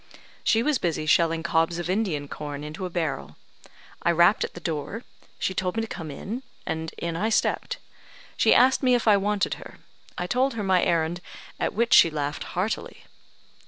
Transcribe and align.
She 0.43 0.63
was 0.63 0.79
busy 0.79 1.05
shelling 1.05 1.43
cobs 1.43 1.77
of 1.77 1.87
Indian 1.87 2.27
corn 2.27 2.63
into 2.63 2.87
a 2.87 2.89
barrel. 2.89 3.35
I 4.01 4.09
rapped 4.09 4.43
at 4.43 4.55
the 4.55 4.59
door. 4.59 5.03
She 5.37 5.53
told 5.53 5.75
me 5.77 5.81
to 5.83 5.87
come 5.87 6.09
in, 6.09 6.41
and 6.65 6.91
in 6.97 7.15
I 7.15 7.29
stepped. 7.29 7.77
She 8.35 8.51
asked 8.51 8.81
me 8.81 8.95
if 8.95 9.07
I 9.07 9.15
wanted 9.15 9.53
her. 9.61 9.77
I 10.17 10.25
told 10.25 10.55
her 10.55 10.63
my 10.63 10.83
errand, 10.83 11.21
at 11.59 11.75
which 11.75 11.93
she 11.93 12.09
laughed 12.09 12.45
heartily." 12.57 13.03